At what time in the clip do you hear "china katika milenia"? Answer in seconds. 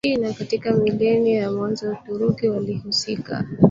0.15-1.41